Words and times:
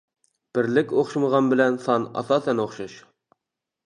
بىرلىك 0.57 0.93
ئوخشىمىغان 1.01 1.49
بىلەن 1.51 1.77
سان 1.87 2.07
ئاساسەن 2.21 2.63
ئوخشاش. 2.65 2.97